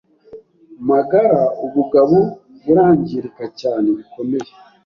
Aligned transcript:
magara, 0.89 1.41
ubugabo 1.65 2.17
burangirika 2.63 3.43
cyane 3.59 3.87
bikomeye 3.97 4.49